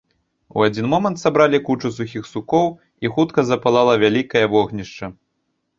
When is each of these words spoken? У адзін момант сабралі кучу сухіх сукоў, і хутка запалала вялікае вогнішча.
У 0.59 0.63
адзін 0.67 0.85
момант 0.93 1.21
сабралі 1.25 1.59
кучу 1.69 1.91
сухіх 1.97 2.23
сукоў, 2.33 2.67
і 3.05 3.15
хутка 3.19 3.39
запалала 3.53 3.93
вялікае 4.07 4.45
вогнішча. 4.57 5.05